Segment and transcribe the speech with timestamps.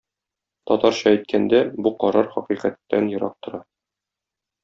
[0.69, 3.63] Татарча әйткәндә, бу карар хакыйкатьтән ерак тора.